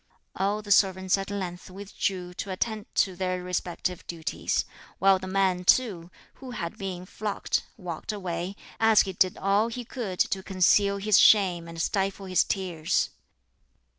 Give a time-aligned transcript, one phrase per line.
[0.35, 4.65] All the servants at length withdrew to attend to their respective duties,
[4.97, 6.09] while the man too,
[6.41, 11.19] who had been flogged, walked away, as he did all he could to conceal his
[11.19, 13.11] shame and stifle his tears.